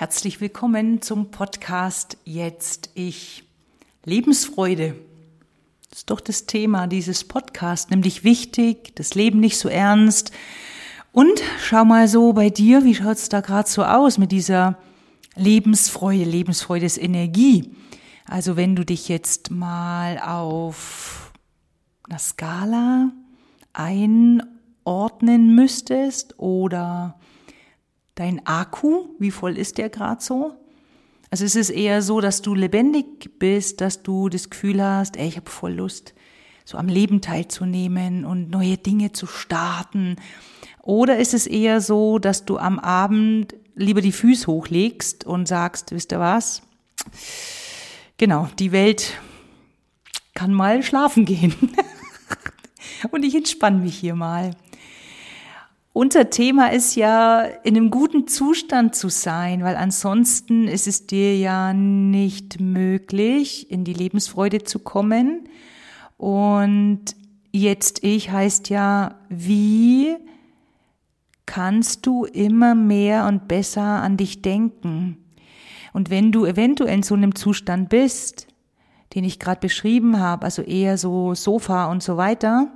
[0.00, 3.44] Herzlich willkommen zum Podcast Jetzt Ich.
[4.06, 4.94] Lebensfreude.
[5.92, 10.32] Ist doch das Thema dieses Podcasts, nämlich wichtig, das Leben nicht so ernst.
[11.12, 14.78] Und schau mal so bei dir, wie schaut's da gerade so aus mit dieser
[15.36, 16.24] Lebensfreude?
[16.24, 17.70] Lebensfreude ist Energie.
[18.24, 21.30] Also wenn du dich jetzt mal auf
[22.08, 23.10] einer Skala
[23.74, 27.19] einordnen müsstest oder
[28.14, 30.54] dein Akku, wie voll ist der gerade so?
[31.30, 35.28] Also es ist eher so, dass du lebendig bist, dass du das Gefühl hast, ey,
[35.28, 36.12] ich habe voll Lust,
[36.64, 40.16] so am Leben teilzunehmen und neue Dinge zu starten.
[40.82, 45.92] Oder ist es eher so, dass du am Abend lieber die Füße hochlegst und sagst,
[45.92, 46.62] wisst ihr was?
[48.16, 49.14] Genau, die Welt
[50.34, 51.54] kann mal schlafen gehen.
[53.12, 54.56] und ich entspanne mich hier mal.
[56.00, 61.36] Unser Thema ist ja, in einem guten Zustand zu sein, weil ansonsten ist es dir
[61.36, 65.46] ja nicht möglich, in die Lebensfreude zu kommen.
[66.16, 67.04] Und
[67.52, 70.16] jetzt ich heißt ja, wie
[71.44, 75.18] kannst du immer mehr und besser an dich denken?
[75.92, 78.46] Und wenn du eventuell in so einem Zustand bist,
[79.14, 82.72] den ich gerade beschrieben habe, also eher so Sofa und so weiter,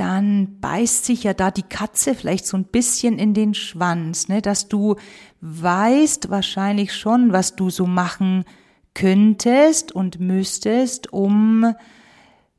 [0.00, 4.40] dann beißt sich ja da die Katze vielleicht so ein bisschen in den Schwanz, ne?
[4.40, 4.96] dass du
[5.42, 8.46] weißt wahrscheinlich schon, was du so machen
[8.94, 11.74] könntest und müsstest, um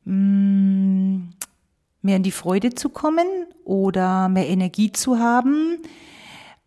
[0.05, 1.29] mm,
[2.03, 3.25] mehr in die Freude zu kommen
[3.65, 5.79] oder mehr Energie zu haben.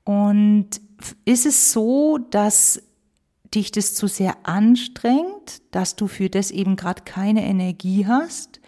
[0.02, 0.70] Und
[1.24, 2.82] ist es so, dass
[3.54, 8.60] dich das zu sehr anstrengt, dass du für das eben gerade keine Energie hast?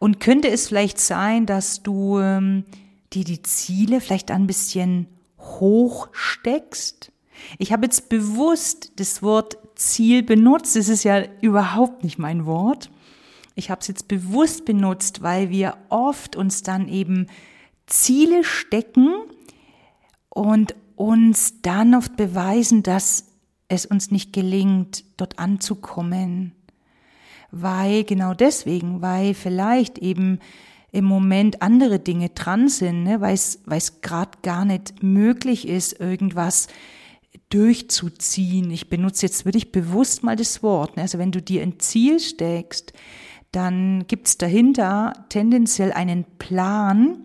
[0.00, 2.64] Und könnte es vielleicht sein, dass du ähm,
[3.12, 5.06] dir die Ziele vielleicht ein bisschen
[5.38, 7.12] hoch steckst?
[7.58, 10.74] Ich habe jetzt bewusst das Wort Ziel benutzt.
[10.74, 12.90] Das ist ja überhaupt nicht mein Wort.
[13.54, 17.26] Ich habe es jetzt bewusst benutzt, weil wir oft uns dann eben
[17.84, 19.12] Ziele stecken
[20.30, 23.26] und uns dann oft beweisen, dass
[23.68, 26.54] es uns nicht gelingt, dort anzukommen
[27.50, 30.38] weil genau deswegen, weil vielleicht eben
[30.92, 36.68] im Moment andere Dinge dran sind, ne, weil es gerade gar nicht möglich ist, irgendwas
[37.50, 38.70] durchzuziehen.
[38.70, 40.96] Ich benutze jetzt wirklich bewusst mal das Wort.
[40.96, 41.02] Ne?
[41.02, 42.92] Also wenn du dir ein Ziel steckst,
[43.52, 47.18] dann gibt's dahinter tendenziell einen Plan,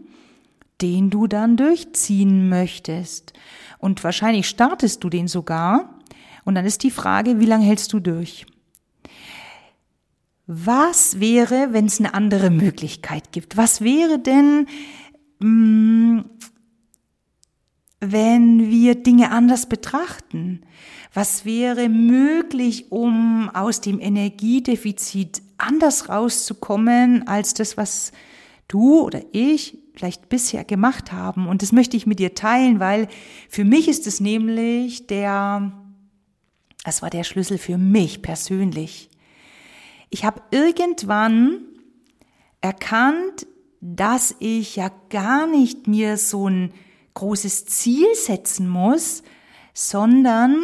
[0.81, 3.33] den du dann durchziehen möchtest.
[3.77, 5.99] Und wahrscheinlich startest du den sogar.
[6.43, 8.45] Und dann ist die Frage, wie lange hältst du durch?
[10.47, 13.57] Was wäre, wenn es eine andere Möglichkeit gibt?
[13.57, 14.67] Was wäre denn,
[15.39, 16.25] mh, mm,
[17.99, 20.61] wenn wir Dinge anders betrachten?
[21.13, 28.11] Was wäre möglich, um aus dem Energiedefizit anders rauszukommen als das, was
[28.67, 31.47] du oder ich vielleicht bisher gemacht haben?
[31.47, 33.07] Und das möchte ich mit dir teilen, weil
[33.49, 35.71] für mich ist es nämlich der,
[36.83, 39.09] das war der Schlüssel für mich persönlich
[40.09, 41.61] ich habe irgendwann
[42.61, 43.47] erkannt,
[43.81, 46.71] dass ich ja gar nicht mir so ein
[47.13, 49.23] großes Ziel setzen muss,
[49.73, 50.57] sondern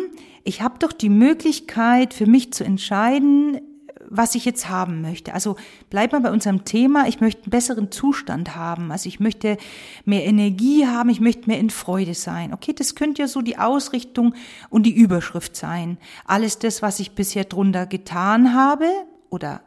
[0.43, 3.61] ich habe doch die Möglichkeit für mich zu entscheiden,
[4.09, 5.33] was ich jetzt haben möchte.
[5.33, 5.55] Also
[5.89, 7.07] bleib mal bei unserem Thema.
[7.07, 8.91] Ich möchte einen besseren Zustand haben.
[8.91, 9.57] Also ich möchte
[10.03, 11.09] mehr Energie haben.
[11.09, 12.53] Ich möchte mehr in Freude sein.
[12.53, 14.35] Okay, das könnte ja so die Ausrichtung
[14.69, 15.97] und die Überschrift sein.
[16.25, 18.85] Alles das, was ich bisher drunter getan habe,
[19.31, 19.63] oder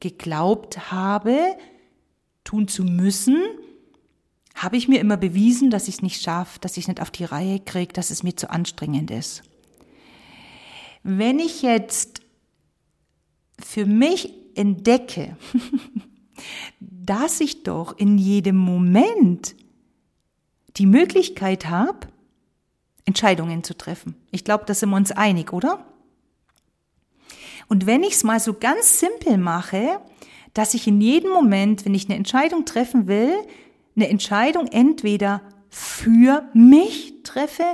[0.00, 1.38] geglaubt habe,
[2.44, 3.42] tun zu müssen,
[4.54, 7.10] habe ich mir immer bewiesen, dass ich es nicht schaffe, dass ich es nicht auf
[7.10, 9.42] die Reihe kriege, dass es mir zu anstrengend ist.
[11.02, 12.22] Wenn ich jetzt
[13.58, 15.36] für mich entdecke,
[16.80, 19.54] dass ich doch in jedem Moment
[20.76, 22.08] die Möglichkeit habe,
[23.04, 24.14] Entscheidungen zu treffen.
[24.30, 25.84] Ich glaube, da sind wir uns einig, oder?
[27.68, 30.00] Und wenn ich es mal so ganz simpel mache,
[30.54, 33.34] dass ich in jedem Moment, wenn ich eine Entscheidung treffen will,
[33.96, 37.64] eine Entscheidung entweder für mich treffe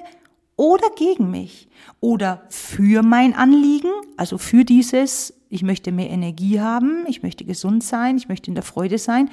[0.57, 1.69] oder gegen mich
[2.01, 7.83] oder für mein Anliegen, also für dieses, ich möchte mehr Energie haben, ich möchte gesund
[7.83, 9.31] sein, ich möchte in der Freude sein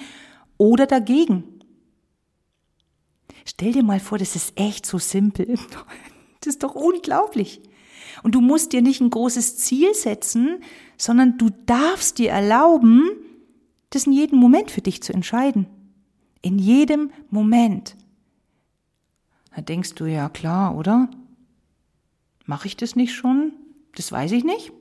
[0.57, 1.43] oder dagegen.
[3.45, 5.57] Stell dir mal vor, das ist echt so simpel.
[6.41, 7.59] Das ist doch unglaublich.
[8.25, 10.63] Und du musst dir nicht ein großes Ziel setzen,
[10.97, 13.03] sondern du darfst dir erlauben,
[13.91, 15.67] das in jedem Moment für dich zu entscheiden.
[16.41, 17.95] In jedem Moment.
[19.55, 21.07] Da denkst du, ja klar, oder?
[22.47, 23.53] Mache ich das nicht schon?
[23.93, 24.71] Das weiß ich nicht.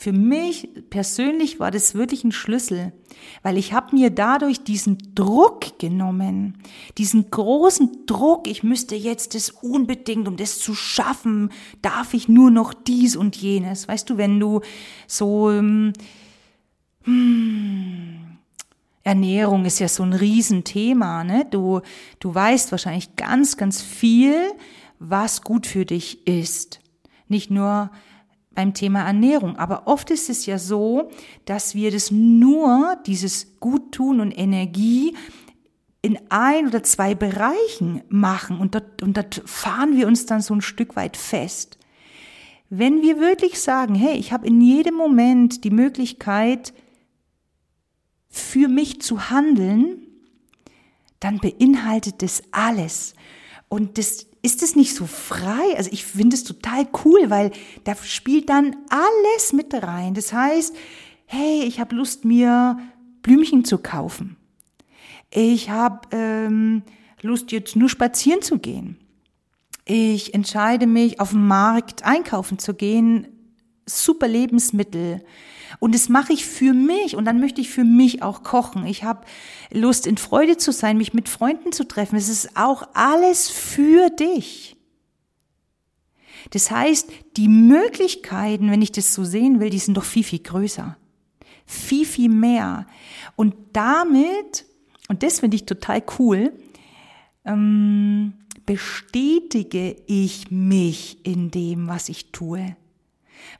[0.00, 2.94] Für mich persönlich war das wirklich ein Schlüssel,
[3.42, 6.56] weil ich habe mir dadurch diesen Druck genommen,
[6.96, 11.50] diesen großen Druck, ich müsste jetzt das unbedingt, um das zu schaffen,
[11.82, 13.88] darf ich nur noch dies und jenes.
[13.88, 14.62] Weißt du, wenn du
[15.06, 15.92] so ähm,
[17.04, 18.38] hm,
[19.02, 21.46] Ernährung ist ja so ein Riesenthema, ne?
[21.50, 21.82] Du,
[22.20, 24.34] du weißt wahrscheinlich ganz, ganz viel,
[24.98, 26.80] was gut für dich ist.
[27.28, 27.90] Nicht nur
[28.54, 29.56] beim Thema Ernährung.
[29.56, 31.10] Aber oft ist es ja so,
[31.44, 35.16] dass wir das nur, dieses Guttun und Energie,
[36.02, 40.54] in ein oder zwei Bereichen machen und dort, und dort fahren wir uns dann so
[40.54, 41.78] ein Stück weit fest.
[42.70, 46.72] Wenn wir wirklich sagen, hey, ich habe in jedem Moment die Möglichkeit,
[48.28, 50.06] für mich zu handeln,
[51.18, 53.14] dann beinhaltet das alles.
[53.68, 55.76] Und das ist es nicht so frei?
[55.76, 57.52] Also ich finde es total cool, weil
[57.84, 60.14] da spielt dann alles mit rein.
[60.14, 60.74] Das heißt,
[61.26, 62.78] hey, ich habe Lust, mir
[63.22, 64.36] Blümchen zu kaufen.
[65.30, 66.82] Ich habe ähm,
[67.22, 68.96] Lust, jetzt nur spazieren zu gehen.
[69.84, 73.26] Ich entscheide mich, auf dem Markt einkaufen zu gehen,
[73.90, 75.24] super Lebensmittel.
[75.78, 78.86] Und das mache ich für mich und dann möchte ich für mich auch kochen.
[78.86, 79.24] Ich habe
[79.72, 82.16] Lust, in Freude zu sein, mich mit Freunden zu treffen.
[82.16, 84.76] Es ist auch alles für dich.
[86.50, 90.40] Das heißt, die Möglichkeiten, wenn ich das so sehen will, die sind doch viel, viel
[90.40, 90.96] größer.
[91.66, 92.86] Viel, viel mehr.
[93.36, 94.64] Und damit,
[95.08, 96.52] und das finde ich total cool,
[97.44, 98.32] ähm,
[98.66, 102.76] bestätige ich mich in dem, was ich tue.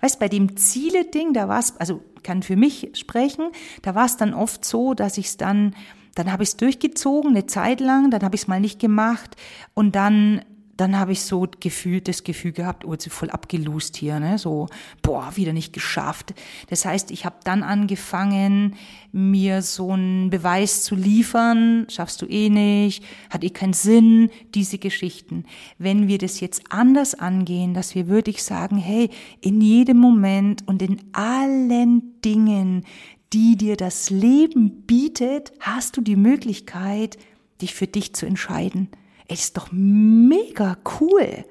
[0.01, 3.51] Weißt, bei dem Ziele-Ding, da war es, also kann für mich sprechen,
[3.83, 5.75] da war es dann oft so, dass ich es dann,
[6.15, 9.37] dann habe ich es durchgezogen, eine Zeit lang, dann habe ich es mal nicht gemacht
[9.75, 10.43] und dann
[10.81, 14.39] dann habe ich so gefühlt das Gefühl gehabt, oh, jetzt voll abgelust hier, ne?
[14.39, 14.69] So,
[15.03, 16.33] boah, wieder nicht geschafft.
[16.71, 18.77] Das heißt, ich habe dann angefangen,
[19.13, 24.79] mir so einen Beweis zu liefern, schaffst du eh nicht, hat eh keinen Sinn, diese
[24.79, 25.45] Geschichten.
[25.77, 29.11] Wenn wir das jetzt anders angehen, dass wir wirklich sagen, hey,
[29.43, 32.87] in jedem Moment und in allen Dingen,
[33.35, 37.19] die dir das Leben bietet, hast du die Möglichkeit,
[37.61, 38.89] dich für dich zu entscheiden.
[39.31, 41.45] Ey, ist doch mega cool.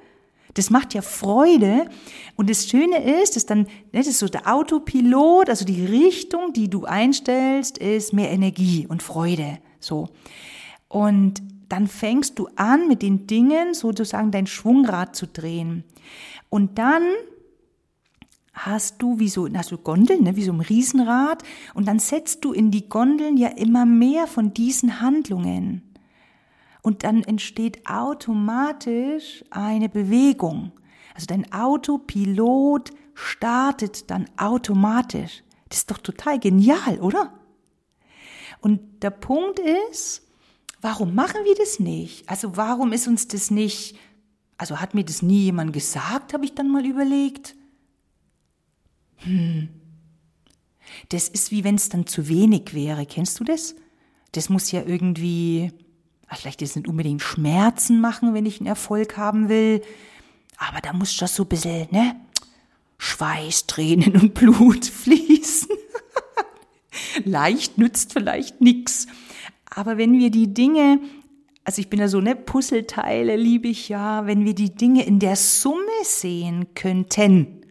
[0.53, 1.89] Das macht ja Freude.
[2.35, 6.51] Und das Schöne ist, dass dann, ne, das ist so der Autopilot, also die Richtung,
[6.51, 9.59] die du einstellst, ist mehr Energie und Freude.
[9.79, 10.09] So.
[10.89, 15.85] Und dann fängst du an, mit den Dingen sozusagen dein Schwungrad zu drehen.
[16.49, 17.03] Und dann
[18.51, 21.43] hast du wie so, hast du Gondeln, ne, wie so ein Riesenrad.
[21.75, 25.88] Und dann setzt du in die Gondeln ja immer mehr von diesen Handlungen.
[26.81, 30.71] Und dann entsteht automatisch eine Bewegung.
[31.13, 35.43] Also dein Autopilot startet dann automatisch.
[35.67, 37.33] Das ist doch total genial, oder?
[38.61, 40.23] Und der Punkt ist,
[40.81, 42.27] warum machen wir das nicht?
[42.29, 43.97] Also warum ist uns das nicht,
[44.57, 47.55] also hat mir das nie jemand gesagt, habe ich dann mal überlegt.
[49.17, 49.69] Hm.
[51.09, 53.05] Das ist wie wenn es dann zu wenig wäre.
[53.05, 53.75] Kennst du das?
[54.31, 55.71] Das muss ja irgendwie,
[56.35, 59.81] vielleicht ist es nicht unbedingt Schmerzen machen, wenn ich einen Erfolg haben will,
[60.57, 62.15] aber da muss das so ein bisschen, ne?
[62.97, 65.69] Schweiß, Tränen und Blut fließen.
[67.23, 69.07] Leicht nützt vielleicht nix.
[69.69, 70.99] Aber wenn wir die Dinge,
[71.63, 75.19] also ich bin ja so, ne, Puzzleteile liebe ich ja, wenn wir die Dinge in
[75.19, 77.61] der Summe sehen könnten,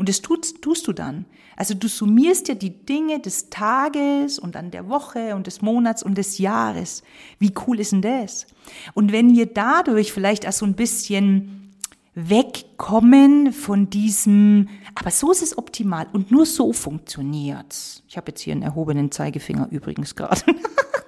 [0.00, 1.26] und das tust, tust du dann.
[1.56, 6.02] Also du summierst ja die Dinge des Tages und dann der Woche und des Monats
[6.02, 7.02] und des Jahres.
[7.38, 8.46] Wie cool ist denn das?
[8.94, 11.74] Und wenn wir dadurch vielleicht auch so ein bisschen
[12.14, 18.02] wegkommen von diesem, aber so ist es optimal und nur so funktioniert's.
[18.08, 20.40] Ich habe jetzt hier einen erhobenen Zeigefinger übrigens gerade.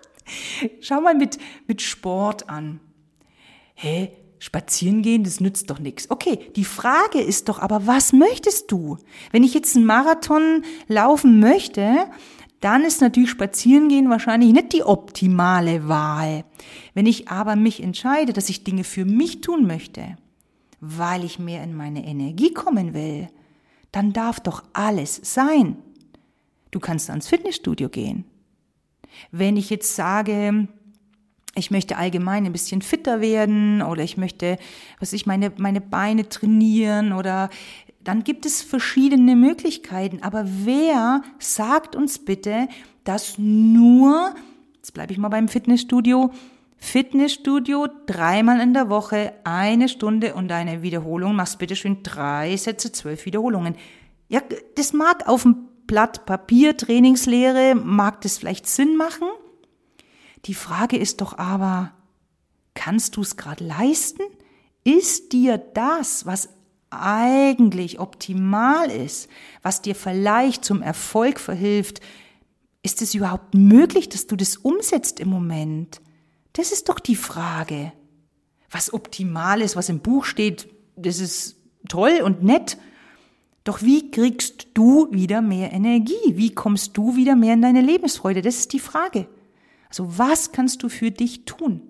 [0.82, 2.78] Schau mal mit, mit Sport an.
[3.72, 4.12] Hä?
[4.42, 6.10] Spazieren gehen, das nützt doch nichts.
[6.10, 8.98] Okay, die Frage ist doch aber, was möchtest du?
[9.30, 12.06] Wenn ich jetzt einen Marathon laufen möchte,
[12.58, 16.44] dann ist natürlich Spazieren gehen wahrscheinlich nicht die optimale Wahl.
[16.92, 20.16] Wenn ich aber mich entscheide, dass ich Dinge für mich tun möchte,
[20.80, 23.28] weil ich mehr in meine Energie kommen will,
[23.92, 25.76] dann darf doch alles sein.
[26.72, 28.24] Du kannst ans Fitnessstudio gehen.
[29.30, 30.66] Wenn ich jetzt sage,
[31.54, 34.56] ich möchte allgemein ein bisschen fitter werden oder ich möchte,
[35.00, 37.50] was ich meine, meine Beine trainieren oder
[38.02, 40.22] dann gibt es verschiedene Möglichkeiten.
[40.22, 42.68] Aber wer sagt uns bitte,
[43.04, 44.34] dass nur,
[44.76, 46.30] jetzt bleibe ich mal beim Fitnessstudio,
[46.78, 52.90] Fitnessstudio dreimal in der Woche, eine Stunde und eine Wiederholung, machst bitte schön drei Sätze,
[52.90, 53.76] zwölf Wiederholungen.
[54.28, 54.40] Ja,
[54.74, 59.28] das mag auf dem Blatt Papier, Trainingslehre, mag das vielleicht Sinn machen.
[60.46, 61.92] Die Frage ist doch aber,
[62.74, 64.22] kannst du es gerade leisten?
[64.84, 66.48] Ist dir das, was
[66.90, 69.28] eigentlich optimal ist,
[69.62, 72.00] was dir vielleicht zum Erfolg verhilft,
[72.82, 76.00] ist es überhaupt möglich, dass du das umsetzt im Moment?
[76.52, 77.92] Das ist doch die Frage.
[78.70, 81.56] Was optimal ist, was im Buch steht, das ist
[81.88, 82.76] toll und nett.
[83.64, 86.32] Doch wie kriegst du wieder mehr Energie?
[86.32, 88.42] Wie kommst du wieder mehr in deine Lebensfreude?
[88.42, 89.28] Das ist die Frage.
[89.92, 91.82] Also was kannst du für dich tun?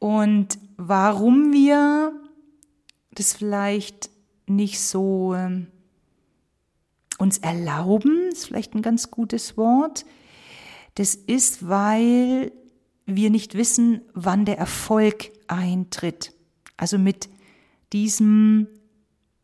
[0.00, 2.12] Und warum wir
[3.12, 4.10] das vielleicht
[4.48, 5.68] nicht so ähm,
[7.16, 10.04] uns erlauben, ist vielleicht ein ganz gutes Wort.
[10.96, 12.50] Das ist, weil
[13.06, 16.34] wir nicht wissen, wann der Erfolg eintritt.
[16.76, 17.28] Also mit
[17.92, 18.66] diesem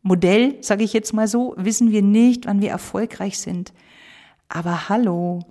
[0.01, 3.71] Modell, sage ich jetzt mal so, wissen wir nicht, wann wir erfolgreich sind.
[4.49, 5.45] Aber hallo,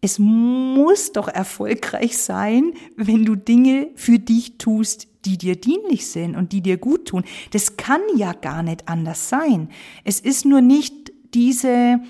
[0.00, 6.36] es muss doch erfolgreich sein, wenn du Dinge für dich tust, die dir dienlich sind
[6.36, 7.24] und die dir gut tun.
[7.50, 9.70] Das kann ja gar nicht anders sein.
[10.04, 12.00] Es ist nur nicht diese,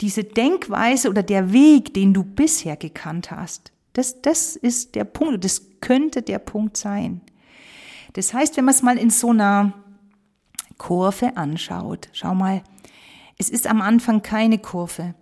[0.00, 3.72] diese Denkweise oder der Weg, den du bisher gekannt hast.
[3.92, 7.20] Das, das ist der Punkt, das könnte der Punkt sein.
[8.14, 9.74] Das heißt, wenn man es mal in so einer
[10.78, 12.62] Kurve anschaut, schau mal,
[13.36, 15.14] es ist am Anfang keine Kurve.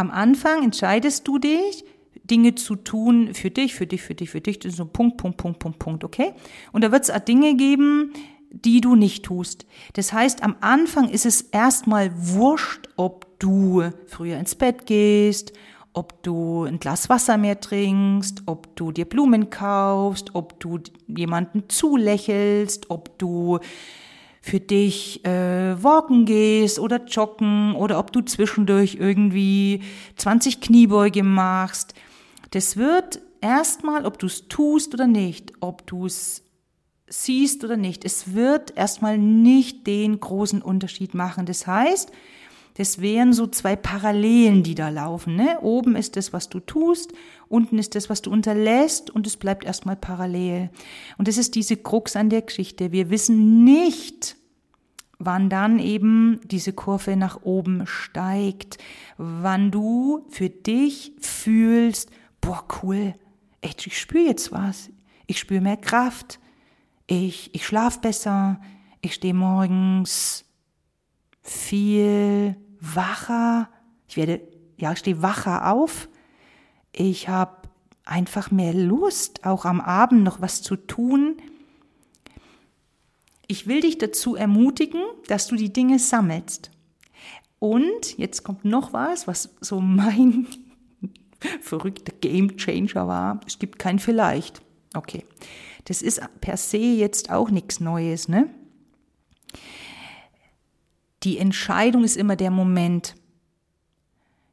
[0.00, 1.84] Am Anfang entscheidest du dich,
[2.24, 4.58] Dinge zu tun für dich, für dich, für dich, für dich.
[4.58, 6.32] Das ist so Punkt, Punkt, Punkt, Punkt, Punkt, okay?
[6.72, 8.14] Und da wird es Dinge geben,
[8.50, 9.66] die du nicht tust.
[9.92, 15.52] Das heißt, am Anfang ist es erstmal wurscht, ob du früher ins Bett gehst,
[15.92, 20.78] ob du ein Glas Wasser mehr trinkst, ob du dir Blumen kaufst, ob du
[21.08, 23.58] jemanden zulächelst, ob du
[24.40, 29.82] für dich äh, walken gehst oder joggen oder ob du zwischendurch irgendwie
[30.16, 31.94] 20 Kniebeuge machst.
[32.50, 36.42] Das wird erstmal, ob du es tust oder nicht, ob du es
[37.06, 41.44] siehst oder nicht, es wird erstmal nicht den großen Unterschied machen.
[41.44, 42.10] Das heißt,
[42.74, 45.36] das wären so zwei Parallelen, die da laufen.
[45.36, 45.58] Ne?
[45.60, 47.12] Oben ist das, was du tust,
[47.48, 50.70] unten ist das, was du unterlässt und es bleibt erstmal parallel.
[51.18, 52.92] Und das ist diese Krux an der Geschichte.
[52.92, 54.36] Wir wissen nicht,
[55.18, 58.78] wann dann eben diese Kurve nach oben steigt,
[59.18, 62.10] wann du für dich fühlst,
[62.40, 63.14] boah, cool,
[63.60, 64.90] echt, ich spüre jetzt was,
[65.26, 66.40] ich spüre mehr Kraft,
[67.06, 68.60] ich, ich schlafe besser,
[69.02, 70.44] ich stehe morgens
[71.42, 73.68] viel wacher,
[74.08, 74.40] ich werde,
[74.76, 76.08] ja, ich stehe wacher auf,
[76.92, 77.68] ich habe
[78.04, 81.36] einfach mehr Lust, auch am Abend noch was zu tun.
[83.46, 86.70] Ich will dich dazu ermutigen, dass du die Dinge sammelst.
[87.58, 90.46] Und jetzt kommt noch was, was so mein
[91.60, 93.40] verrückter Game Changer war.
[93.46, 94.62] Es gibt kein Vielleicht.
[94.94, 95.24] Okay.
[95.84, 98.50] Das ist per se jetzt auch nichts Neues, ne?
[101.22, 103.14] Die Entscheidung ist immer der Moment.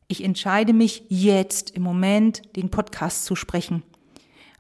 [0.08, 3.84] Ich entscheide mich jetzt im Moment, den Podcast zu sprechen.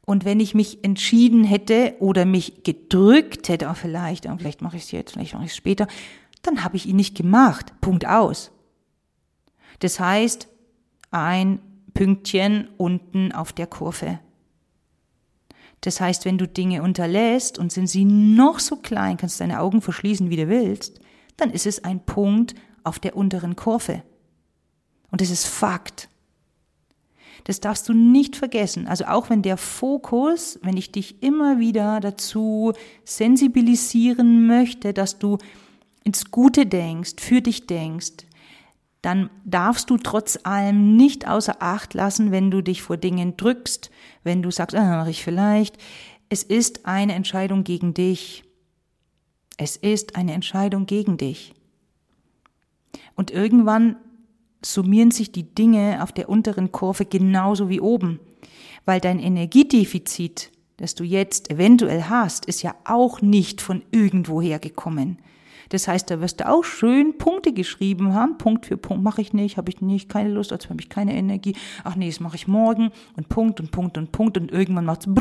[0.05, 4.83] Und wenn ich mich entschieden hätte oder mich gedrückt hätte, auch vielleicht, vielleicht mache ich
[4.83, 5.87] es jetzt, vielleicht mache ich es später,
[6.43, 7.73] dann habe ich ihn nicht gemacht.
[7.81, 8.51] Punkt aus.
[9.79, 10.47] Das heißt,
[11.11, 11.59] ein
[11.93, 14.19] Pünktchen unten auf der Kurve.
[15.81, 19.81] Das heißt, wenn du Dinge unterlässt und sind sie noch so klein, kannst deine Augen
[19.81, 21.01] verschließen, wie du willst,
[21.38, 24.03] dann ist es ein Punkt auf der unteren Kurve.
[25.12, 26.10] Und das ist Fakt.
[27.44, 28.88] Das darfst du nicht vergessen.
[28.88, 32.74] Also auch wenn der Fokus, wenn ich dich immer wieder dazu
[33.06, 35.38] sensibilisieren möchte, dass du
[36.03, 38.25] ins Gute denkst, für dich denkst,
[39.01, 43.91] dann darfst du trotz allem nicht außer Acht lassen, wenn du dich vor Dingen drückst,
[44.24, 45.77] wenn du sagst, ah, mache ich vielleicht.
[46.29, 48.44] Es ist eine Entscheidung gegen dich.
[49.57, 51.53] Es ist eine Entscheidung gegen dich.
[53.15, 53.97] Und irgendwann
[54.63, 58.19] summieren sich die Dinge auf der unteren Kurve genauso wie oben,
[58.85, 65.17] weil dein Energiedefizit, das du jetzt eventuell hast, ist ja auch nicht von irgendwoher gekommen.
[65.69, 68.37] Das heißt, da wirst du auch schön Punkte geschrieben haben.
[68.37, 71.15] Punkt für Punkt mache ich nicht, habe ich nicht, keine Lust, dazu habe ich keine
[71.15, 71.55] Energie.
[71.83, 75.07] Ach nee, das mache ich morgen und Punkt und Punkt und Punkt und irgendwann macht
[75.07, 75.13] es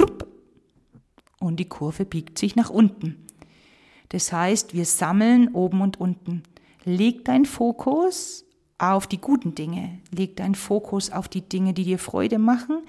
[1.41, 3.26] und die Kurve biegt sich nach unten.
[4.09, 6.43] Das heißt, wir sammeln oben und unten.
[6.85, 8.45] Leg deinen Fokus
[8.79, 9.99] auf die guten Dinge.
[10.11, 12.83] Leg deinen Fokus auf die Dinge, die dir Freude machen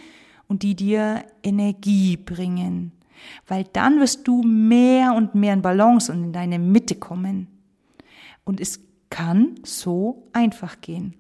[0.48, 2.92] und die dir Energie bringen.
[3.48, 7.48] Weil dann wirst du mehr und mehr in Balance und in deine Mitte kommen.
[8.44, 11.16] Und es kann so einfach gehen.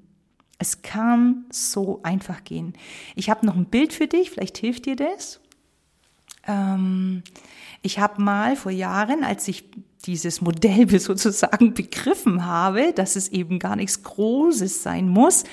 [0.59, 2.73] Es kann so einfach gehen.
[3.15, 5.39] Ich habe noch ein Bild für dich, vielleicht hilft dir das.
[6.47, 7.23] Ähm,
[7.81, 9.65] ich habe mal vor Jahren, als ich
[10.05, 15.43] dieses Modell sozusagen begriffen habe, dass es eben gar nichts Großes sein muss,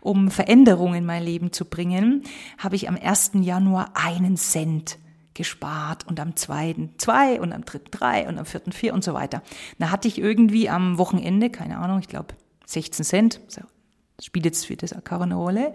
[0.00, 2.24] um Veränderungen in mein Leben zu bringen,
[2.58, 3.32] habe ich am 1.
[3.34, 4.98] Januar einen Cent
[5.34, 9.14] gespart und am zweiten zwei und am dritten drei und am vierten vier und so
[9.14, 9.42] weiter.
[9.78, 12.34] Da hatte ich irgendwie am Wochenende, keine Ahnung, ich glaube
[12.66, 15.74] 16 Cent, das spielt jetzt für das auch keine Rolle.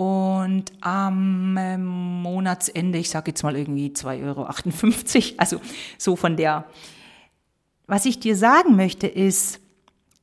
[0.00, 1.84] Und am ähm,
[2.22, 5.60] Monatsende, ich sage jetzt mal irgendwie 2,58 Euro, also
[5.98, 6.66] so von der.
[7.88, 9.58] Was ich dir sagen möchte ist,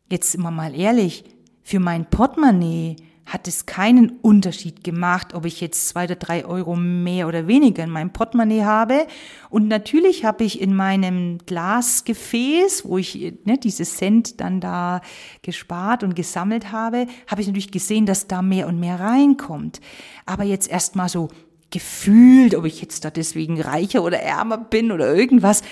[0.10, 1.26] jetzt immer mal ehrlich,
[1.62, 6.76] für mein Portemonnaie hat es keinen Unterschied gemacht, ob ich jetzt zwei oder drei Euro
[6.76, 9.08] mehr oder weniger in meinem Portemonnaie habe.
[9.50, 15.02] Und natürlich habe ich in meinem Glasgefäß, wo ich ne, dieses Cent dann da
[15.42, 19.82] gespart und gesammelt habe, habe ich natürlich gesehen, dass da mehr und mehr reinkommt.
[20.28, 21.30] Aber jetzt erstmal so
[21.72, 25.64] gefühlt, ob ich jetzt da deswegen reicher oder ärmer bin oder irgendwas,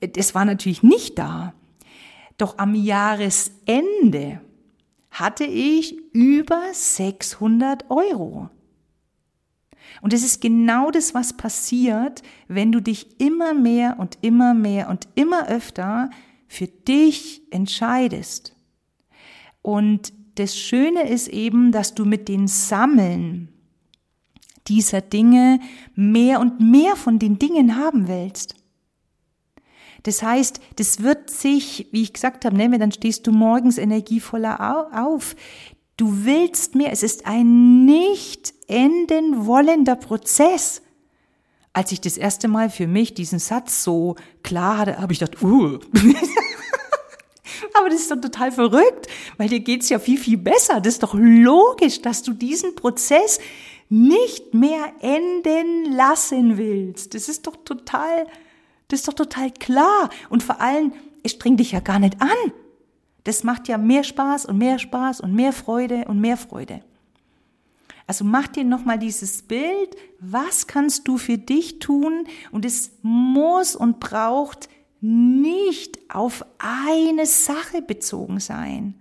[0.00, 1.52] das war natürlich nicht da.
[2.38, 4.40] Doch am Jahresende
[5.10, 8.50] hatte ich über 600 Euro.
[10.00, 14.88] Und es ist genau das, was passiert, wenn du dich immer mehr und immer mehr
[14.88, 16.10] und immer öfter
[16.48, 18.56] für dich entscheidest.
[19.60, 23.48] Und das Schöne ist eben, dass du mit den Sammeln
[24.68, 25.60] dieser Dinge
[25.94, 28.54] mehr und mehr von den Dingen haben willst.
[30.04, 34.90] Das heißt, das wird sich, wie ich gesagt habe, ne, dann stehst du morgens energievoller
[34.92, 35.36] auf.
[35.96, 36.92] Du willst mehr.
[36.92, 40.82] Es ist ein nicht enden wollender Prozess.
[41.72, 45.42] Als ich das erste Mal für mich diesen Satz so klar hatte, habe ich gedacht,
[45.42, 45.78] uh.
[47.74, 49.06] Aber das ist doch total verrückt,
[49.38, 50.80] weil dir geht's ja viel, viel besser.
[50.80, 53.38] Das ist doch logisch, dass du diesen Prozess
[53.88, 57.14] nicht mehr enden lassen willst.
[57.14, 58.26] Das ist doch total
[58.92, 60.10] das ist doch total klar.
[60.28, 62.28] Und vor allem, es strengt dich ja gar nicht an.
[63.24, 66.82] Das macht ja mehr Spaß und mehr Spaß und mehr Freude und mehr Freude.
[68.06, 72.24] Also mach dir nochmal dieses Bild, was kannst du für dich tun?
[72.50, 74.68] Und es muss und braucht
[75.00, 78.94] nicht auf eine Sache bezogen sein,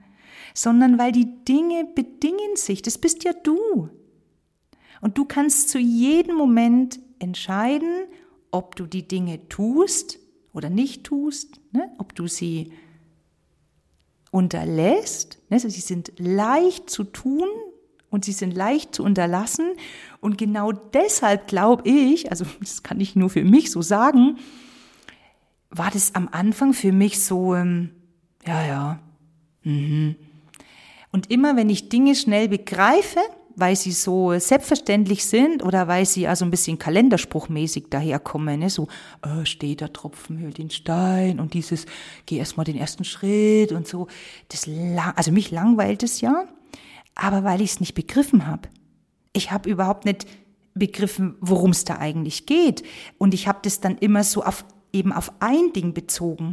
[0.54, 2.82] sondern weil die Dinge bedingen sich.
[2.82, 3.90] Das bist ja du.
[5.02, 8.06] Und du kannst zu jedem Moment entscheiden,
[8.52, 10.20] ob du die Dinge tust
[10.54, 11.92] oder nicht tust, ne?
[11.98, 12.72] ob du sie
[14.32, 15.40] unterlässt.
[15.50, 15.60] Ne?
[15.60, 17.48] Sie sind leicht zu tun
[18.10, 19.72] und sie sind leicht zu unterlassen.
[20.20, 24.38] Und genau deshalb glaube ich, also das kann ich nur für mich so sagen,
[25.70, 27.92] war das am Anfang für mich so, ähm,
[28.46, 29.00] ja, ja.
[29.64, 30.16] Mhm.
[31.12, 33.20] Und immer wenn ich Dinge schnell begreife,
[33.56, 38.70] weil sie so selbstverständlich sind oder weil sie also ein bisschen kalenderspruchmäßig daherkommen, ne?
[38.70, 38.88] so
[39.24, 41.86] äh, steht der Tropfen höhlt den Stein und dieses
[42.26, 44.08] geh erstmal den ersten Schritt und so.
[44.50, 44.68] Das
[45.16, 46.46] also mich langweilt es ja,
[47.16, 48.70] aber weil ich es nicht begriffen habe.
[49.34, 50.26] Ich habe überhaupt nicht
[50.74, 52.84] begriffen, worum es da eigentlich geht
[53.18, 56.52] und ich habe das dann immer so auf eben auf ein Ding bezogen.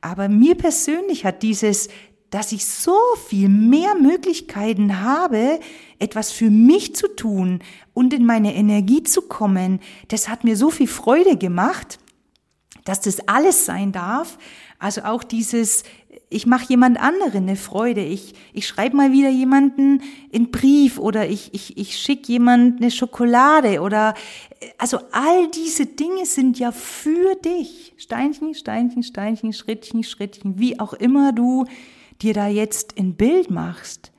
[0.00, 1.88] Aber mir persönlich hat dieses
[2.30, 5.60] dass ich so viel mehr Möglichkeiten habe,
[5.98, 7.60] etwas für mich zu tun
[7.94, 9.80] und in meine Energie zu kommen.
[10.08, 11.98] Das hat mir so viel Freude gemacht,
[12.84, 14.38] dass das alles sein darf.
[14.78, 15.84] Also auch dieses,
[16.28, 18.04] ich mache jemand anderen eine Freude.
[18.04, 20.02] Ich, ich schreibe mal wieder jemanden
[20.34, 24.14] einen Brief oder ich, ich, ich schicke jemand eine Schokolade oder
[24.78, 27.94] also all diese Dinge sind ja für dich.
[27.96, 31.66] Steinchen, Steinchen, Steinchen, Schrittchen, Schrittchen, wie auch immer du
[32.22, 34.12] dir da jetzt ein Bild machst.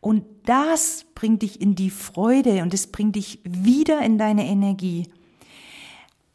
[0.00, 5.08] Und das bringt dich in die Freude und es bringt dich wieder in deine Energie.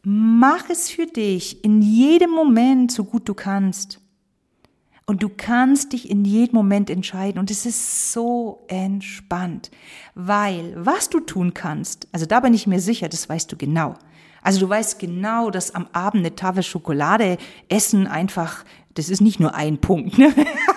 [0.04, 4.00] Mach es für dich in jedem Moment so gut du kannst.
[5.08, 7.40] Und du kannst dich in jedem Moment entscheiden.
[7.40, 9.70] Und es ist so entspannt.
[10.16, 13.96] Weil was du tun kannst, also da bin ich mir sicher, das weißt du genau.
[14.42, 17.38] Also du weißt genau, dass am Abend eine Tafel Schokolade
[17.68, 18.64] essen einfach,
[18.94, 20.18] das ist nicht nur ein Punkt.
[20.20, 20.34] Ne?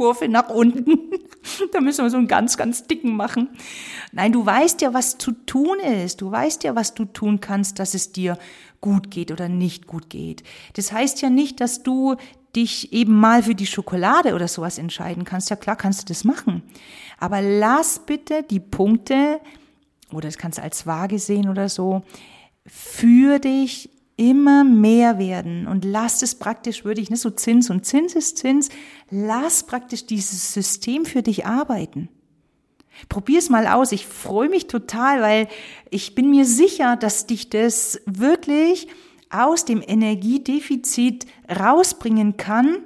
[0.00, 0.98] Kurve nach unten.
[1.72, 3.50] da müssen wir so einen ganz, ganz dicken machen.
[4.12, 6.22] Nein, du weißt ja, was zu tun ist.
[6.22, 8.38] Du weißt ja, was du tun kannst, dass es dir
[8.80, 10.42] gut geht oder nicht gut geht.
[10.72, 12.16] Das heißt ja nicht, dass du
[12.56, 15.50] dich eben mal für die Schokolade oder sowas entscheiden kannst.
[15.50, 16.62] Ja klar kannst du das machen.
[17.18, 19.38] Aber lass bitte die Punkte
[20.12, 22.04] oder das kannst du als Waage sehen oder so,
[22.64, 27.86] für dich immer mehr werden und lass es praktisch, würde ich, ne, so Zins und
[27.86, 28.68] Zins ist Zins,
[29.08, 32.10] lass praktisch dieses System für dich arbeiten.
[33.08, 33.92] Probier's mal aus.
[33.92, 35.48] Ich freue mich total, weil
[35.88, 38.88] ich bin mir sicher, dass dich das wirklich
[39.30, 42.76] aus dem Energiedefizit rausbringen kann.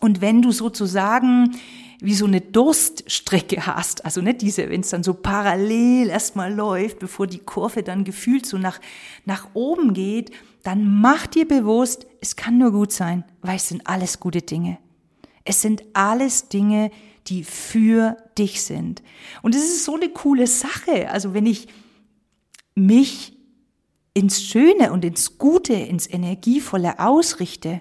[0.00, 1.54] Und wenn du sozusagen
[2.00, 4.04] wie so eine Durststrecke hast.
[4.04, 8.46] Also nicht diese, wenn es dann so parallel erstmal läuft, bevor die Kurve dann gefühlt
[8.46, 8.80] so nach,
[9.24, 10.30] nach oben geht,
[10.62, 14.78] dann mach dir bewusst, es kann nur gut sein, weil es sind alles gute Dinge.
[15.44, 16.90] Es sind alles Dinge,
[17.28, 19.02] die für dich sind.
[19.42, 21.10] Und es ist so eine coole Sache.
[21.10, 21.68] Also wenn ich
[22.74, 23.36] mich
[24.12, 27.80] ins Schöne und ins Gute, ins Energievolle ausrichte,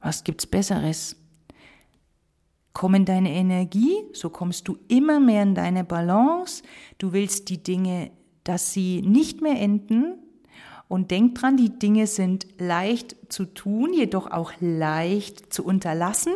[0.00, 1.16] was gibt's Besseres?
[2.72, 6.62] Komm in deine Energie, so kommst du immer mehr in deine Balance.
[6.98, 8.10] Du willst die Dinge,
[8.44, 10.14] dass sie nicht mehr enden.
[10.88, 16.32] Und denk dran, die Dinge sind leicht zu tun, jedoch auch leicht zu unterlassen.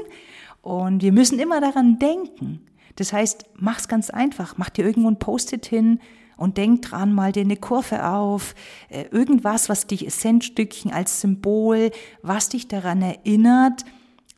[0.63, 2.61] Und wir müssen immer daran denken.
[2.97, 4.57] Das heißt, mach's ganz einfach.
[4.57, 5.99] Mach dir irgendwo ein Post-it hin
[6.37, 8.55] und denk dran, mal dir eine Kurve auf.
[8.89, 11.91] Äh, irgendwas, was dich Essenzstückchen als Symbol,
[12.23, 13.85] was dich daran erinnert,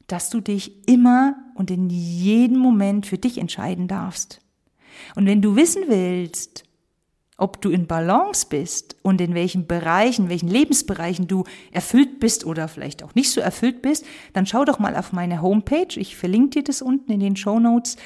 [0.07, 4.41] dass du dich immer und in jedem Moment für dich entscheiden darfst.
[5.15, 6.65] Und wenn du wissen willst,
[7.39, 12.67] ob du in Balance bist und in welchen Bereichen, welchen Lebensbereichen du erfüllt bist oder
[12.67, 15.89] vielleicht auch nicht so erfüllt bist, dann schau doch mal auf meine Homepage.
[15.97, 17.97] Ich verlinke dir das unten in den Show Notes.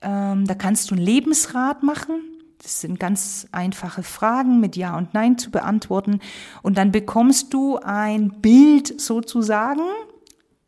[0.00, 2.22] Ähm, da kannst du einen Lebensrat machen.
[2.62, 6.20] Das sind ganz einfache Fragen mit Ja und Nein zu beantworten.
[6.62, 9.82] Und dann bekommst du ein Bild sozusagen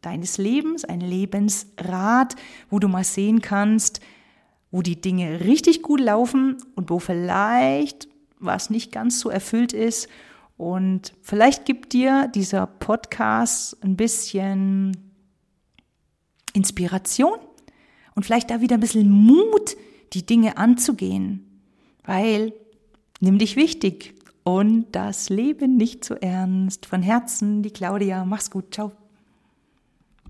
[0.03, 2.37] deines Lebens, ein Lebensrat,
[2.69, 4.01] wo du mal sehen kannst,
[4.71, 10.09] wo die Dinge richtig gut laufen und wo vielleicht was nicht ganz so erfüllt ist.
[10.57, 14.97] Und vielleicht gibt dir dieser Podcast ein bisschen
[16.53, 17.39] Inspiration
[18.15, 19.77] und vielleicht da wieder ein bisschen Mut,
[20.13, 21.63] die Dinge anzugehen.
[22.05, 22.53] Weil,
[23.21, 26.87] nimm dich wichtig und das Leben nicht zu ernst.
[26.87, 28.25] Von Herzen, die Claudia.
[28.25, 28.75] Mach's gut.
[28.75, 28.93] Ciao.